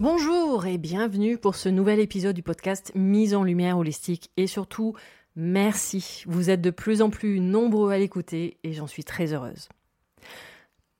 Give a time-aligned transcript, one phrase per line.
[0.00, 4.94] Bonjour et bienvenue pour ce nouvel épisode du podcast Mise en lumière holistique et surtout
[5.36, 9.68] merci, vous êtes de plus en plus nombreux à l'écouter et j'en suis très heureuse.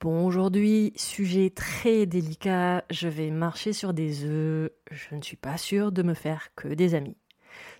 [0.02, 5.56] Bon, aujourd'hui, sujet très délicat, je vais marcher sur des œufs, je ne suis pas
[5.56, 7.16] sûre de me faire que des amis.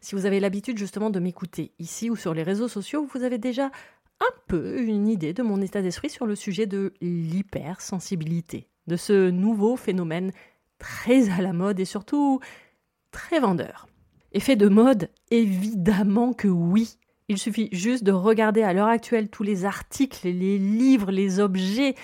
[0.01, 3.37] Si vous avez l'habitude justement de m'écouter ici ou sur les réseaux sociaux, vous avez
[3.37, 8.97] déjà un peu une idée de mon état d'esprit sur le sujet de l'hypersensibilité, de
[8.97, 10.33] ce nouveau phénomène
[10.81, 12.41] très à la mode et surtout
[13.13, 13.87] très vendeur.
[14.33, 16.97] Effet de mode Évidemment que oui.
[17.29, 21.95] Il suffit juste de regarder à l'heure actuelle tous les articles, les livres, les objets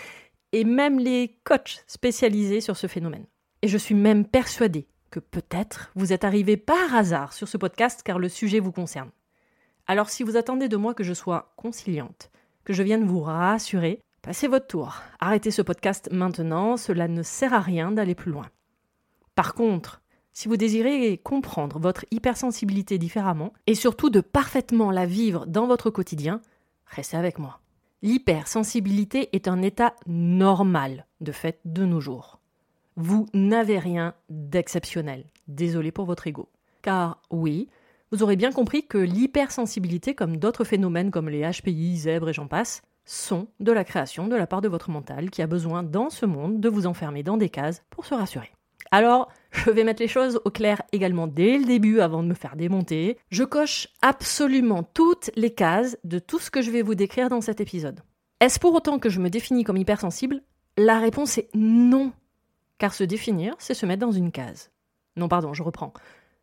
[0.53, 3.27] et même les coachs spécialisés sur ce phénomène.
[3.63, 8.03] Et je suis même persuadée que peut-être vous êtes arrivé par hasard sur ce podcast
[8.05, 9.11] car le sujet vous concerne.
[9.89, 12.31] Alors si vous attendez de moi que je sois conciliante,
[12.65, 15.03] que je vienne vous rassurer, passez votre tour.
[15.19, 18.47] Arrêtez ce podcast maintenant, cela ne sert à rien d'aller plus loin.
[19.37, 20.01] Par contre,
[20.33, 25.91] si vous désirez comprendre votre hypersensibilité différemment, et surtout de parfaitement la vivre dans votre
[25.91, 26.41] quotidien,
[26.87, 27.61] restez avec moi.
[28.03, 32.41] L'hypersensibilité est un état normal de fait de nos jours.
[32.97, 35.27] Vous n'avez rien d'exceptionnel.
[35.49, 36.49] Désolé pour votre ego.
[36.81, 37.69] Car oui,
[38.13, 42.47] vous aurez bien compris que l'hypersensibilité, comme d'autres phénomènes comme les HPI, zèbres et j'en
[42.47, 46.09] passe, sont de la création de la part de votre mental qui a besoin dans
[46.09, 48.56] ce monde de vous enfermer dans des cases pour se rassurer.
[48.91, 52.35] Alors, je vais mettre les choses au clair également dès le début avant de me
[52.35, 53.19] faire démonter.
[53.31, 57.41] Je coche absolument toutes les cases de tout ce que je vais vous décrire dans
[57.41, 58.01] cet épisode.
[58.41, 60.43] Est-ce pour autant que je me définis comme hypersensible?
[60.77, 62.13] La réponse est non.
[62.79, 64.71] Car se définir, c'est se mettre dans une case.
[65.17, 65.95] Non, pardon, je reprends.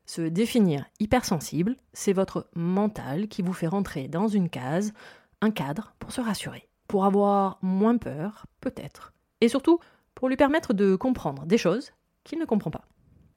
[0.06, 4.94] Se définir hypersensible, c'est votre mental qui vous fait rentrer dans une case,
[5.42, 9.80] un cadre pour se rassurer, pour avoir moins peur, peut-être, et surtout
[10.16, 11.94] pour lui permettre de comprendre des choses
[12.24, 12.86] qu'il ne comprend pas.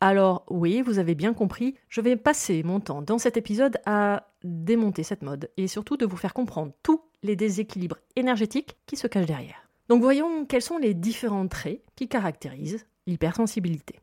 [0.01, 4.29] Alors oui, vous avez bien compris, je vais passer mon temps dans cet épisode à
[4.45, 9.07] démonter cette mode et surtout de vous faire comprendre tous les déséquilibres énergétiques qui se
[9.07, 9.69] cachent derrière.
[9.89, 14.01] Donc voyons quels sont les différents traits qui caractérisent l'hypersensibilité.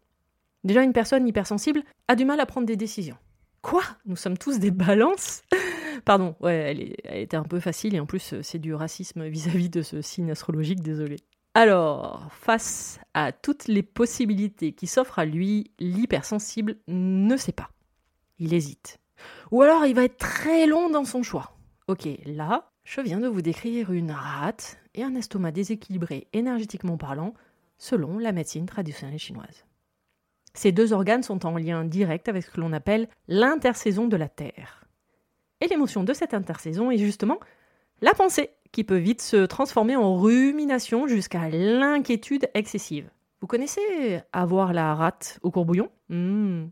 [0.64, 3.18] Déjà, une personne hypersensible a du mal à prendre des décisions.
[3.62, 3.84] Quoi?
[4.06, 5.42] Nous sommes tous des balances?
[6.06, 6.56] Pardon, ouais,
[7.06, 10.02] elle, était un peu facile et en plus c'est du racisme vis-à-vis -vis de ce
[10.02, 11.18] signe astrologique, désolé.
[11.56, 17.70] Alors, face à toutes les possibilités qui s'offrent à lui, l'hypersensible ne sait pas.
[18.40, 19.00] Il hésite.
[19.52, 21.56] Ou alors il va être très long dans son choix.
[21.88, 27.36] Ok, là, je viens de vous décrire une rate et un estomac déséquilibré énergétiquement parlant,
[27.78, 29.66] selon la médecine traditionnelle chinoise.
[30.56, 34.30] Ces deux organes sont en lien direct avec ce que l'on appelle l'intersaison de la
[34.30, 34.86] Terre.
[35.62, 37.40] Et l'émotion de cette intersaison est justement
[38.02, 43.10] la pensée qui peut vite se transformer en rumination jusqu'à l'inquiétude excessive.
[43.40, 45.90] Vous connaissez avoir la rate au courbouillon?
[46.10, 46.66] Hmm,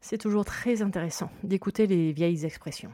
[0.00, 2.90] C'est toujours très intéressant d'écouter les vieilles expressions.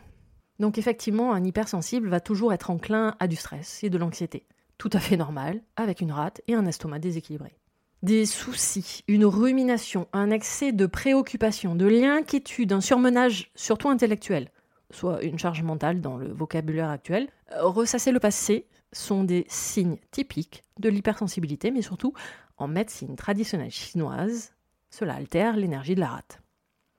[0.58, 4.46] Donc effectivement, un hypersensible va toujours être enclin à du stress et de l'anxiété.
[4.78, 7.54] Tout à fait normal, avec une rate et un estomac déséquilibré.
[8.02, 14.50] Des soucis, une rumination, un excès de préoccupation, de l'inquiétude, un surmenage surtout intellectuel,
[14.90, 19.98] soit une charge mentale dans le vocabulaire actuel, euh, ressasser le passé sont des signes
[20.10, 22.12] typiques de l'hypersensibilité, mais surtout
[22.56, 24.52] en médecine traditionnelle chinoise,
[24.90, 26.40] cela altère l'énergie de la rate.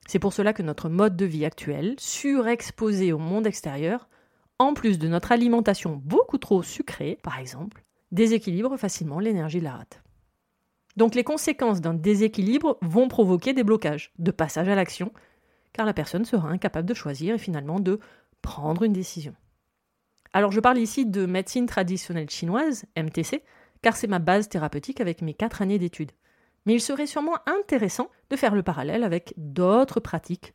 [0.07, 4.09] C'est pour cela que notre mode de vie actuel, surexposé au monde extérieur,
[4.57, 9.77] en plus de notre alimentation beaucoup trop sucrée, par exemple, déséquilibre facilement l'énergie de la
[9.77, 10.01] rate.
[10.97, 15.11] Donc les conséquences d'un déséquilibre vont provoquer des blocages, de passage à l'action,
[15.73, 17.99] car la personne sera incapable de choisir et finalement de
[18.41, 19.33] prendre une décision.
[20.33, 23.43] Alors je parle ici de médecine traditionnelle chinoise, MTC,
[23.81, 26.11] car c'est ma base thérapeutique avec mes quatre années d'études.
[26.65, 30.53] Mais il serait sûrement intéressant de faire le parallèle avec d'autres pratiques,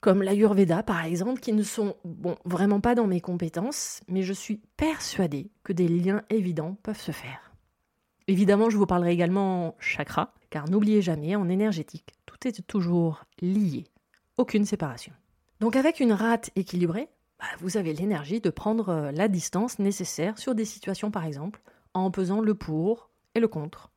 [0.00, 1.96] comme l'Ayurveda par exemple, qui ne sont
[2.44, 7.12] vraiment pas dans mes compétences, mais je suis persuadée que des liens évidents peuvent se
[7.12, 7.52] faire.
[8.26, 13.24] Évidemment, je vous parlerai également en chakra, car n'oubliez jamais, en énergétique, tout est toujours
[13.40, 13.84] lié,
[14.36, 15.12] aucune séparation.
[15.60, 17.08] Donc avec une rate équilibrée,
[17.38, 21.60] bah, vous avez l'énergie de prendre euh, la distance nécessaire sur des situations par exemple,
[21.94, 23.90] en pesant le pour et le contre,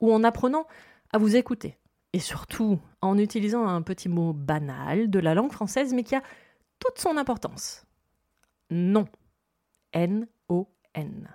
[0.00, 0.66] ou en apprenant
[1.12, 1.78] à vous écouter,
[2.12, 6.22] et surtout en utilisant un petit mot banal de la langue française mais qui a
[6.78, 7.84] toute son importance.
[8.70, 9.06] Non.
[9.92, 11.28] N-O-N.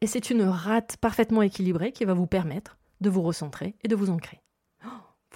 [0.00, 3.96] Et c'est une rate parfaitement équilibrée qui va vous permettre de vous recentrer et de
[3.96, 4.40] vous ancrer.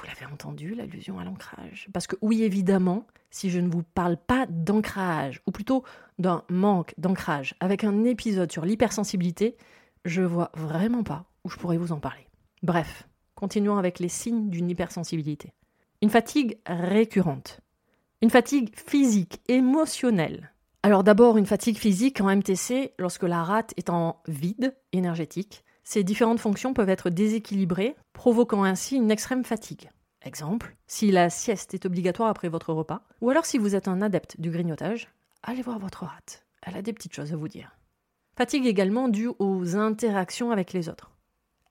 [0.00, 4.16] Vous l'avez entendu, l'allusion à l'ancrage Parce que oui, évidemment, si je ne vous parle
[4.16, 5.84] pas d'ancrage, ou plutôt
[6.18, 9.58] d'un manque d'ancrage, avec un épisode sur l'hypersensibilité,
[10.06, 12.26] je vois vraiment pas où je pourrais vous en parler.
[12.62, 15.52] Bref, continuons avec les signes d'une hypersensibilité.
[16.00, 17.60] Une fatigue récurrente.
[18.22, 20.54] Une fatigue physique, émotionnelle.
[20.82, 26.04] Alors d'abord, une fatigue physique en MTC, lorsque la rate est en vide énergétique, ces
[26.04, 29.90] différentes fonctions peuvent être déséquilibrées, provoquant ainsi une extrême fatigue.
[30.22, 34.00] Exemple, si la sieste est obligatoire après votre repas, ou alors si vous êtes un
[34.00, 35.08] adepte du grignotage,
[35.42, 36.46] allez voir votre rate.
[36.62, 37.76] Elle a des petites choses à vous dire.
[38.36, 41.10] Fatigue également due aux interactions avec les autres.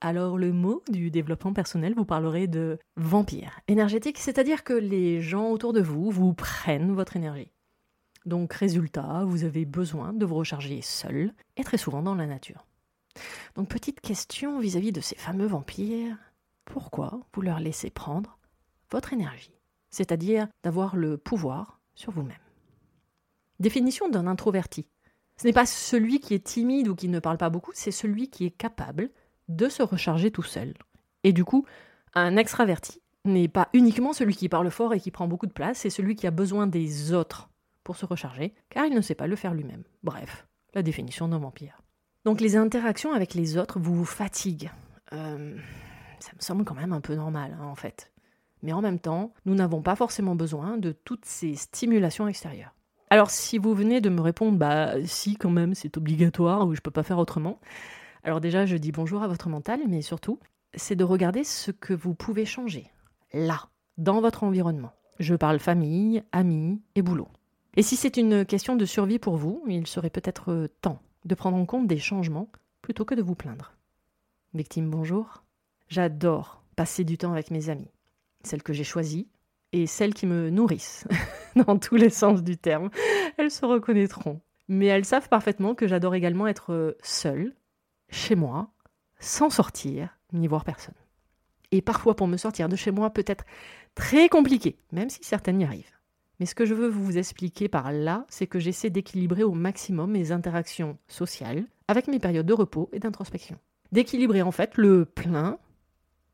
[0.01, 5.49] Alors le mot du développement personnel vous parlerait de vampire énergétique, c'est-à-dire que les gens
[5.49, 7.53] autour de vous vous prennent votre énergie.
[8.25, 12.65] Donc résultat, vous avez besoin de vous recharger seul et très souvent dans la nature.
[13.55, 16.17] Donc petite question vis-à-vis -vis de ces fameux vampires,
[16.65, 18.37] pourquoi vous leur laissez prendre
[18.91, 19.53] votre énergie,
[19.89, 22.37] c'est-à-dire d'avoir le pouvoir sur vous-même?
[23.59, 24.87] Définition d'un introverti.
[25.37, 28.29] Ce n'est pas celui qui est timide ou qui ne parle pas beaucoup, c'est celui
[28.29, 29.09] qui est capable
[29.47, 30.73] de se recharger tout seul.
[31.23, 31.65] Et du coup,
[32.13, 35.79] un extraverti n'est pas uniquement celui qui parle fort et qui prend beaucoup de place,
[35.79, 37.49] c'est celui qui a besoin des autres
[37.83, 39.83] pour se recharger, car il ne sait pas le faire lui-même.
[40.03, 41.81] Bref, la définition d'un vampire.
[42.25, 44.71] Donc les interactions avec les autres vous fatiguent.
[45.13, 45.57] Euh,
[46.19, 48.11] ça me semble quand même un peu normal, hein, en fait.
[48.61, 52.75] Mais en même temps, nous n'avons pas forcément besoin de toutes ces stimulations extérieures.
[53.09, 56.81] Alors si vous venez de me répondre, bah si quand même c'est obligatoire ou je
[56.81, 57.59] peux pas faire autrement,
[58.23, 60.39] alors déjà je dis bonjour à votre mental, mais surtout
[60.75, 62.91] c'est de regarder ce que vous pouvez changer,
[63.33, 64.91] là, dans votre environnement.
[65.19, 67.29] Je parle famille, amis et boulot.
[67.75, 71.57] Et si c'est une question de survie pour vous, il serait peut-être temps de prendre
[71.57, 72.49] en compte des changements
[72.81, 73.73] plutôt que de vous plaindre.
[74.53, 75.43] Victime, bonjour.
[75.87, 77.91] J'adore passer du temps avec mes amis,
[78.43, 79.27] celles que j'ai choisies
[79.73, 81.07] et celles qui me nourrissent,
[81.67, 82.89] dans tous les sens du terme.
[83.37, 84.41] Elles se reconnaîtront.
[84.67, 87.55] Mais elles savent parfaitement que j'adore également être seule,
[88.09, 88.71] chez moi,
[89.19, 90.95] sans sortir, ni voir personne.
[91.71, 93.45] Et parfois, pour me sortir de chez moi, peut être
[93.95, 95.98] très compliqué, même si certaines y arrivent.
[96.39, 100.11] Mais ce que je veux vous expliquer par là, c'est que j'essaie d'équilibrer au maximum
[100.11, 103.57] mes interactions sociales avec mes périodes de repos et d'introspection.
[103.91, 105.57] D'équilibrer en fait le plein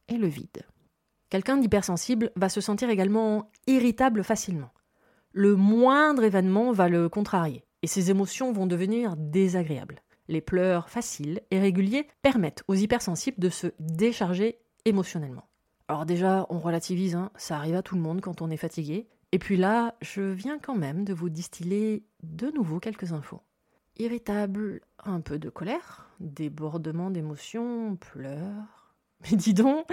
[0.07, 0.63] et le vide.
[1.29, 4.71] Quelqu'un d'hypersensible va se sentir également irritable facilement.
[5.31, 10.01] Le moindre événement va le contrarier et ses émotions vont devenir désagréables.
[10.27, 15.47] Les pleurs faciles et réguliers permettent aux hypersensibles de se décharger émotionnellement.
[15.87, 19.07] Alors déjà, on relativise, hein, ça arrive à tout le monde quand on est fatigué.
[19.35, 23.41] Et puis là, je viens quand même de vous distiller de nouveau quelques infos.
[23.97, 28.95] Irritable, un peu de colère, débordement d'émotions, pleurs.
[29.19, 29.91] Mais dis donc,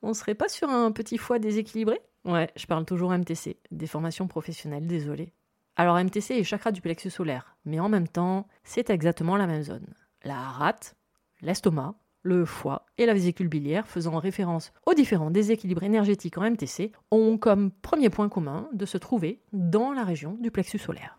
[0.00, 2.00] on serait pas sur un petit foie déséquilibré?
[2.24, 5.32] Ouais, je parle toujours MTC, des formations professionnelles, désolé.
[5.74, 9.64] Alors MTC est chakra du plexus solaire, mais en même temps, c'est exactement la même
[9.64, 9.92] zone.
[10.22, 10.94] La rate,
[11.40, 16.92] l'estomac, le foie et la vésicule biliaire, faisant référence aux différents déséquilibres énergétiques en MTC,
[17.10, 21.18] ont comme premier point commun de se trouver dans la région du plexus solaire.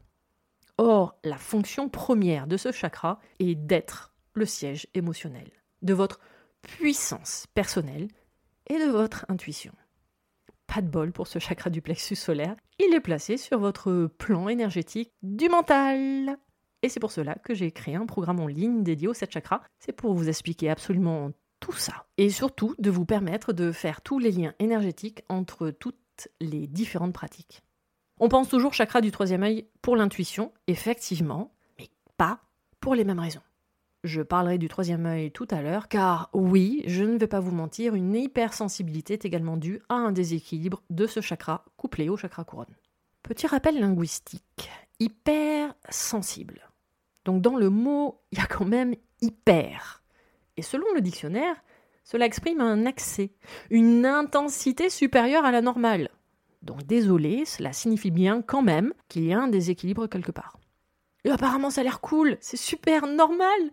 [0.78, 5.52] Or, la fonction première de ce chakra est d'être le siège émotionnel,
[5.82, 6.20] de votre
[6.62, 8.08] puissance personnelle
[8.68, 9.74] et de votre intuition.
[10.68, 14.48] Pas de bol pour ce chakra du plexus solaire, il est placé sur votre plan
[14.48, 16.38] énergétique du mental.
[16.82, 19.62] Et c'est pour cela que j'ai créé un programme en ligne dédié aux 7 chakras.
[19.80, 22.06] C'est pour vous expliquer absolument tout ça.
[22.18, 27.14] Et surtout de vous permettre de faire tous les liens énergétiques entre toutes les différentes
[27.14, 27.64] pratiques.
[28.20, 32.42] On pense toujours chakra du troisième œil pour l'intuition, effectivement, mais pas
[32.80, 33.42] pour les mêmes raisons.
[34.04, 37.52] Je parlerai du troisième œil tout à l'heure, car oui, je ne vais pas vous
[37.52, 42.46] mentir, une hypersensibilité est également due à un déséquilibre de ce chakra couplé au chakra
[42.46, 42.76] couronne.
[43.24, 44.70] Petit rappel linguistique,
[45.00, 46.69] hypersensible.
[47.26, 50.04] Donc dans le mot, il y a quand même hyper.
[50.58, 51.56] Et selon le dictionnaire,
[52.04, 53.32] cela exprime un accès,
[53.70, 56.10] une intensité supérieure à la normale.
[56.62, 60.58] Donc désolé, cela signifie bien quand même qu'il y a un déséquilibre quelque part.
[61.24, 63.72] Et apparemment ça a l'air cool, c'est super normal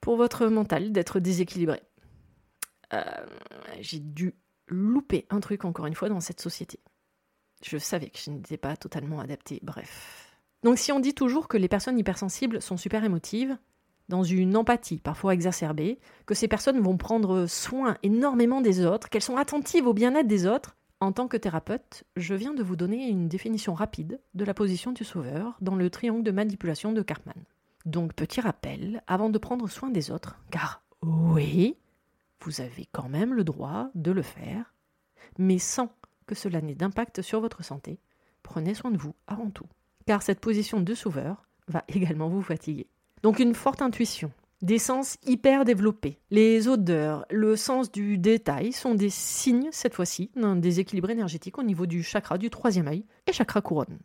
[0.00, 1.80] pour votre mental d'être déséquilibré.
[2.92, 3.02] Euh,
[3.80, 4.34] j'ai dû
[4.68, 6.80] louper un truc encore une fois dans cette société.
[7.62, 10.21] Je savais que je n'étais pas totalement adaptée, bref.
[10.62, 13.56] Donc si on dit toujours que les personnes hypersensibles sont super émotives,
[14.08, 19.22] dans une empathie parfois exacerbée, que ces personnes vont prendre soin énormément des autres, qu'elles
[19.22, 23.08] sont attentives au bien-être des autres, en tant que thérapeute, je viens de vous donner
[23.08, 27.42] une définition rapide de la position du sauveur dans le triangle de manipulation de Cartman.
[27.86, 31.76] Donc petit rappel, avant de prendre soin des autres, car oui,
[32.40, 34.74] vous avez quand même le droit de le faire,
[35.38, 35.90] mais sans
[36.26, 37.98] que cela n'ait d'impact sur votre santé,
[38.44, 39.66] prenez soin de vous avant tout
[40.06, 42.86] car cette position de sauveur va également vous fatiguer.
[43.22, 44.32] Donc une forte intuition,
[44.62, 50.30] des sens hyper développés, les odeurs, le sens du détail sont des signes, cette fois-ci,
[50.36, 53.98] d'un déséquilibre énergétique au niveau du chakra du troisième œil et chakra couronne.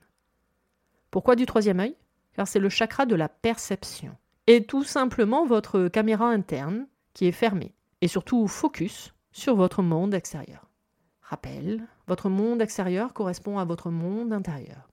[1.12, 1.96] Pourquoi du troisième œil?
[2.34, 4.16] Car c'est le chakra de la perception.
[4.48, 10.14] Et tout simplement votre caméra interne qui est fermée, et surtout focus sur votre monde
[10.14, 10.70] extérieur.
[11.22, 14.88] Rappel, votre monde extérieur correspond à votre monde intérieur.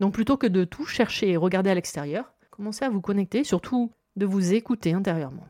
[0.00, 3.92] Donc plutôt que de tout chercher et regarder à l'extérieur, commencez à vous connecter, surtout
[4.16, 5.46] de vous écouter intérieurement.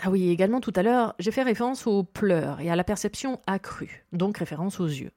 [0.00, 3.40] Ah oui, également tout à l'heure, j'ai fait référence aux pleurs et à la perception
[3.46, 5.12] accrue, donc référence aux yeux.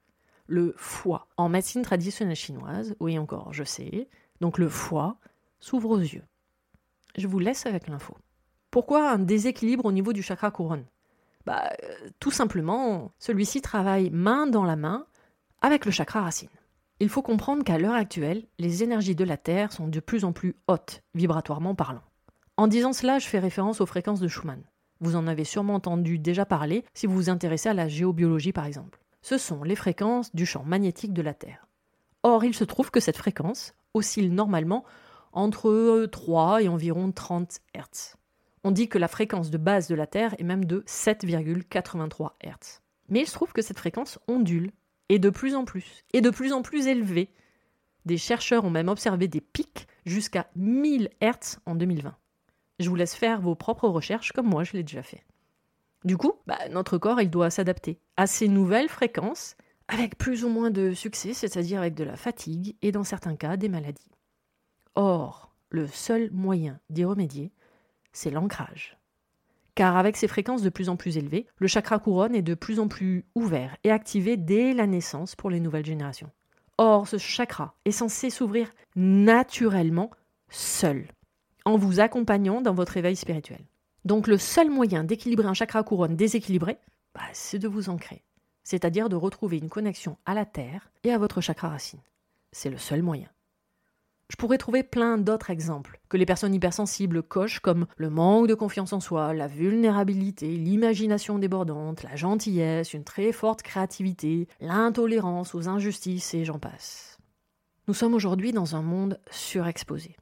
[0.48, 4.08] Le foie, en médecine traditionnelle chinoise, oui encore, je sais,
[4.42, 5.18] donc le foie
[5.60, 6.24] s'ouvre aux yeux.
[7.18, 8.16] Je vous laisse avec l'info.
[8.72, 10.86] Pourquoi un déséquilibre au niveau du chakra couronne?
[11.46, 15.06] Bah, euh, tout simplement, celui-ci travaille main dans la main
[15.62, 16.50] avec le chakra racine.
[17.02, 20.34] Il faut comprendre qu'à l'heure actuelle, les énergies de la Terre sont de plus en
[20.34, 22.04] plus hautes, vibratoirement parlant.
[22.58, 24.62] En disant cela, je fais référence aux fréquences de Schumann.
[25.00, 28.66] Vous en avez sûrement entendu déjà parler si vous vous intéressez à la géobiologie par
[28.66, 29.00] exemple.
[29.22, 31.68] Ce sont les fréquences du champ magnétique de la Terre.
[32.24, 34.84] Or, il se trouve que cette fréquence oscille normalement
[35.32, 38.16] entre 3 et environ 30 Hz.
[38.66, 42.82] On dit que la fréquence de base de la Terre est même de 7,83 Hz.
[43.08, 44.72] Mais il se trouve que cette fréquence ondule
[45.10, 47.30] et de plus en plus, et de plus en plus élevé.
[48.06, 52.16] Des chercheurs ont même observé des pics jusqu'à 1000 Hz en 2020.
[52.80, 55.26] Je vous laisse faire vos propres recherches comme moi je l'ai déjà fait.
[56.06, 59.58] Du coup, bah, notre corps il doit s'adapter à ces nouvelles fréquences
[59.90, 63.58] avec plus ou moins de succès, c'est-à-dire avec de la fatigue et dans certains cas
[63.58, 64.12] des maladies.
[64.96, 67.52] Or, le seul moyen d'y remédier,
[68.14, 68.99] c'est l'ancrage
[69.80, 72.82] car avec ses fréquences de plus en plus élevées, le chakra couronne est de plus
[72.82, 76.30] en plus ouvert et activé dès la naissance pour les nouvelles générations.
[76.78, 80.12] Or, ce chakra est censé s'ouvrir naturellement
[80.50, 81.08] seul,
[81.64, 83.62] en vous accompagnant dans votre éveil spirituel.
[84.04, 86.78] Donc le seul moyen d'équilibrer un chakra couronne déséquilibré,
[87.16, 88.26] bah, c'est de vous ancrer,
[88.66, 92.02] c'est-à-dire de retrouver une connexion à la Terre et à votre chakra racine.
[92.52, 93.30] C'est le seul moyen.
[94.30, 98.54] Je pourrais trouver plein d'autres exemples que les personnes hypersensibles cochent comme le manque de
[98.54, 105.68] confiance en soi, la vulnérabilité, l'imagination débordante, la gentillesse, une très forte créativité, l'intolérance aux
[105.68, 107.18] injustices et j'en passe.
[107.88, 110.16] Nous sommes aujourd'hui dans un monde surexposé.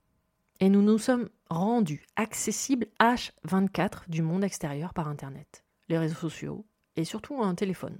[0.61, 6.65] Et nous nous sommes rendus accessibles H24 du monde extérieur par Internet, les réseaux sociaux
[6.95, 7.99] et surtout un téléphone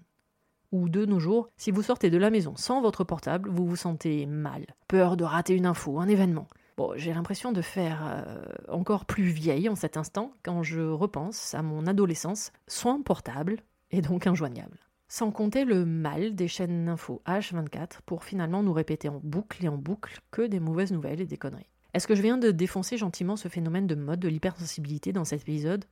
[0.71, 3.75] ou de nos jours, si vous sortez de la maison sans votre portable, vous vous
[3.75, 6.47] sentez mal, peur de rater une info, un événement.
[6.77, 11.55] Bon, j'ai l'impression de faire euh, encore plus vieille en cet instant quand je repense
[11.55, 13.57] à mon adolescence sans portable
[13.89, 14.77] et donc injoignable.
[15.07, 19.69] Sans compter le mal des chaînes d'infos H24 pour finalement nous répéter en boucle et
[19.69, 21.71] en boucle que des mauvaises nouvelles et des conneries.
[21.93, 25.41] Est-ce que je viens de défoncer gentiment ce phénomène de mode de l'hypersensibilité dans cet
[25.41, 25.85] épisode?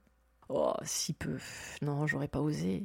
[0.50, 1.40] Oh, si peu.
[1.82, 2.84] Non, j'aurais pas osé.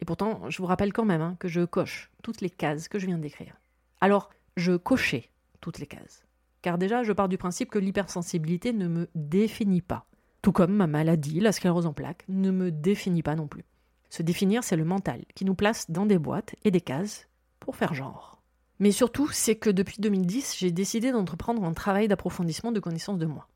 [0.00, 2.98] Et pourtant, je vous rappelle quand même hein, que je coche toutes les cases que
[2.98, 3.60] je viens d'écrire.
[4.00, 5.30] Alors, je cochais
[5.60, 6.24] toutes les cases.
[6.62, 10.06] Car déjà, je pars du principe que l'hypersensibilité ne me définit pas.
[10.42, 13.64] Tout comme ma maladie, la sclérose en plaques, ne me définit pas non plus.
[14.08, 17.28] Se définir, c'est le mental, qui nous place dans des boîtes et des cases
[17.60, 18.42] pour faire genre.
[18.78, 23.26] Mais surtout, c'est que depuis 2010, j'ai décidé d'entreprendre un travail d'approfondissement de connaissance de
[23.26, 23.46] moi.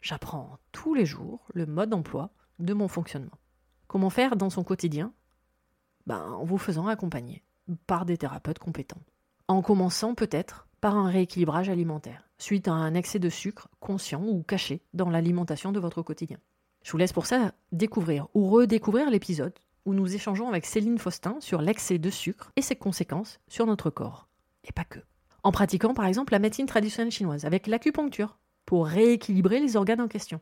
[0.00, 3.38] J'apprends tous les jours le mode d'emploi de mon fonctionnement.
[3.86, 5.12] Comment faire dans son quotidien?
[6.06, 7.42] Ben, En vous faisant accompagner
[7.86, 9.02] par des thérapeutes compétents.
[9.48, 14.42] En commençant peut-être par un rééquilibrage alimentaire, suite à un excès de sucre conscient ou
[14.42, 16.38] caché dans l'alimentation de votre quotidien.
[16.82, 19.54] Je vous laisse pour ça découvrir ou redécouvrir l'épisode
[19.84, 23.90] où nous échangeons avec Céline Faustin sur l'excès de sucre et ses conséquences sur notre
[23.90, 24.28] corps.
[24.64, 25.00] Et pas que.
[25.44, 30.08] En pratiquant par exemple la médecine traditionnelle chinoise avec l'acupuncture pour rééquilibrer les organes en
[30.08, 30.40] question.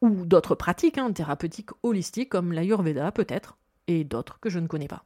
[0.00, 4.88] Ou d'autres pratiques hein, thérapeutiques holistiques comme l'Ayurveda peut-être, et d'autres que je ne connais
[4.88, 5.04] pas.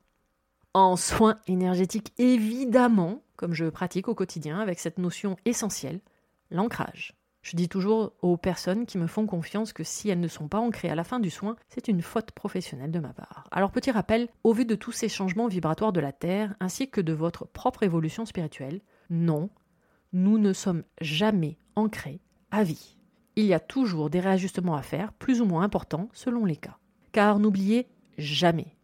[0.74, 6.00] En soins énergétiques évidemment, comme je pratique au quotidien avec cette notion essentielle,
[6.50, 7.14] l'ancrage.
[7.42, 10.58] Je dis toujours aux personnes qui me font confiance que si elles ne sont pas
[10.58, 13.46] ancrées à la fin du soin, c'est une faute professionnelle de ma part.
[13.52, 17.00] Alors petit rappel, au vu de tous ces changements vibratoires de la Terre, ainsi que
[17.00, 18.80] de votre propre évolution spirituelle,
[19.10, 19.48] non,
[20.12, 22.96] nous ne sommes jamais ancrés à vie.
[23.36, 26.78] Il y a toujours des réajustements à faire, plus ou moins importants selon les cas.
[27.12, 27.86] Car n'oubliez
[28.18, 28.76] jamais,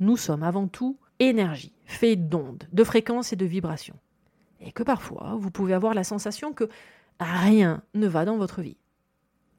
[0.00, 3.98] nous sommes avant tout énergie, fait d'ondes, de fréquences et de vibrations.
[4.60, 6.68] Et que parfois, vous pouvez avoir la sensation que
[7.20, 8.76] rien ne va dans votre vie.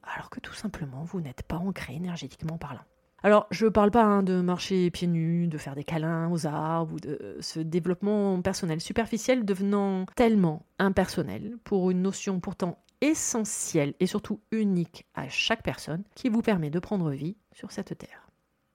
[0.02, 2.84] Alors que tout simplement, vous n'êtes pas ancré énergétiquement parlant.
[3.24, 6.46] Alors, je ne parle pas hein, de marcher pieds nus, de faire des câlins aux
[6.46, 13.94] arbres ou de ce développement personnel superficiel devenant tellement impersonnel pour une notion pourtant essentielle
[13.98, 18.27] et surtout unique à chaque personne qui vous permet de prendre vie sur cette terre.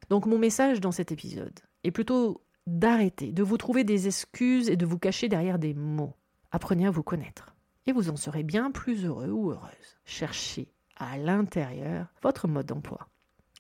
[0.10, 4.78] Donc mon message dans cet épisode est plutôt d'arrêter de vous trouver des excuses et
[4.78, 6.14] de vous cacher derrière des mots.
[6.52, 7.54] Apprenez à vous connaître
[7.86, 9.98] et vous en serez bien plus heureux ou heureuse.
[10.06, 13.10] Cherchez à l'intérieur votre mode d'emploi.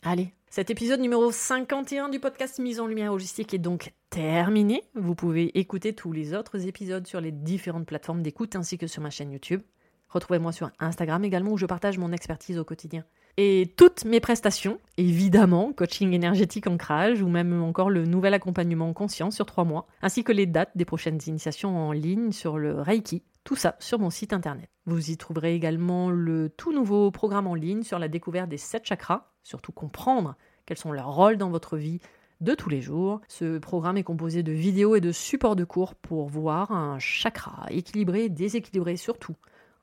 [0.03, 4.83] Allez, cet épisode numéro 51 du podcast Mise en Lumière Logistique est donc terminé.
[4.95, 9.01] Vous pouvez écouter tous les autres épisodes sur les différentes plateformes d'écoute ainsi que sur
[9.01, 9.61] ma chaîne YouTube.
[10.09, 13.03] Retrouvez-moi sur Instagram également où je partage mon expertise au quotidien.
[13.37, 18.93] Et toutes mes prestations, évidemment, coaching énergétique ancrage ou même encore le nouvel accompagnement en
[18.93, 22.79] conscience sur trois mois, ainsi que les dates des prochaines initiations en ligne sur le
[22.79, 24.69] Reiki, tout ça sur mon site internet.
[24.85, 28.85] Vous y trouverez également le tout nouveau programme en ligne sur la découverte des sept
[28.85, 30.35] chakras, surtout comprendre
[30.67, 32.01] quels sont leurs rôles dans votre vie
[32.39, 33.21] de tous les jours.
[33.27, 37.65] Ce programme est composé de vidéos et de supports de cours pour voir un chakra
[37.69, 39.35] équilibré, déséquilibré surtout,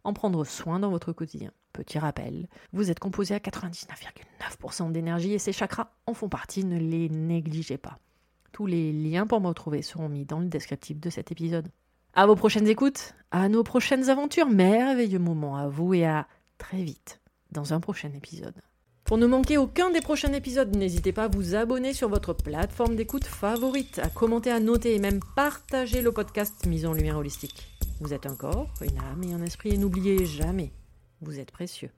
[0.04, 1.50] en prendre soin dans votre quotidien.
[1.72, 6.78] Petit rappel, vous êtes composé à 99,9% d'énergie et ces chakras en font partie, ne
[6.78, 7.98] les négligez pas.
[8.52, 11.68] Tous les liens pour me retrouver seront mis dans le descriptif de cet épisode.
[12.14, 16.26] À vos prochaines écoutes, à nos prochaines aventures, merveilleux moments à vous et à
[16.58, 17.20] très vite
[17.52, 18.60] dans un prochain épisode.
[19.04, 22.94] Pour ne manquer aucun des prochains épisodes, n'hésitez pas à vous abonner sur votre plateforme
[22.94, 27.66] d'écoute favorite, à commenter, à noter et même partager le podcast Mise en Lumière Holistique.
[28.00, 30.72] Vous êtes un corps, une âme et un esprit et n'oubliez jamais,
[31.20, 31.90] vous êtes précieux.